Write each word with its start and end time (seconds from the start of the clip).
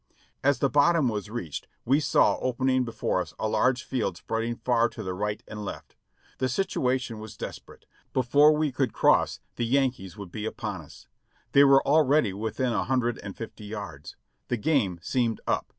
As 0.43 0.57
the 0.57 0.67
bottom 0.67 1.09
was 1.09 1.29
reached 1.29 1.67
we 1.85 1.99
saw 1.99 2.39
opening 2.39 2.83
before 2.83 3.21
us 3.21 3.35
a 3.37 3.47
large 3.47 3.83
field 3.83 4.17
spreading 4.17 4.55
far 4.55 4.89
to 4.89 5.03
the 5.03 5.13
right 5.13 5.43
and 5.47 5.63
left. 5.63 5.95
The 6.39 6.49
situation 6.49 7.19
was 7.19 7.37
desperate; 7.37 7.85
before 8.11 8.51
we 8.51 8.71
could 8.71 8.93
cross 8.93 9.41
the 9.57 9.65
Yankees 9.67 10.17
would 10.17 10.31
be 10.31 10.47
upon 10.47 10.81
us; 10.81 11.05
they 11.51 11.63
were 11.63 11.85
already 11.85 12.33
within 12.33 12.73
a 12.73 12.85
hundred 12.85 13.19
and 13.19 13.37
fifty 13.37 13.65
yards; 13.65 14.15
the 14.47 14.57
game 14.57 14.97
seemed 15.03 15.39
up. 15.45 15.69